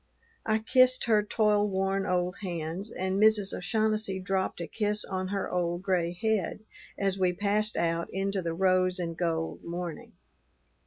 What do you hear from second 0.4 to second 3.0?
I kissed her toilworn old hands,